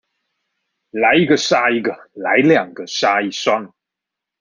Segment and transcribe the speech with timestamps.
[0.89, 3.71] 來一個殺一個、來兩個殺一雙